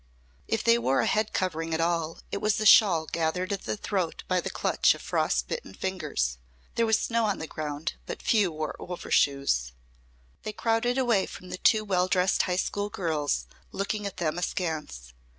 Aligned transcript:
If 0.47 0.63
they 0.63 0.79
wore 0.79 0.99
a 1.01 1.05
head 1.05 1.31
covering 1.31 1.75
at 1.75 1.79
all, 1.79 2.17
it 2.31 2.41
was 2.41 2.59
a 2.59 2.65
shawl 2.65 3.05
gathered 3.05 3.53
at 3.53 3.65
the 3.65 3.77
throat 3.77 4.23
by 4.27 4.41
the 4.41 4.49
clutch 4.49 4.95
of 4.95 5.01
frost 5.03 5.47
bitten 5.47 5.75
fingers. 5.75 6.39
There 6.73 6.87
was 6.87 6.97
snow 6.97 7.25
on 7.25 7.37
the 7.37 7.45
ground; 7.45 7.93
but 8.07 8.19
few 8.19 8.51
wore 8.51 8.75
overshoes. 8.79 9.73
They 10.41 10.53
crowded 10.53 10.97
away 10.97 11.27
from 11.27 11.49
the 11.51 11.59
two 11.59 11.85
well 11.85 12.07
dressed 12.07 12.41
high 12.41 12.55
school 12.55 12.89
girls, 12.89 13.45
looking 13.71 14.07
at 14.07 14.17
them 14.17 14.39
askance. 14.39 15.13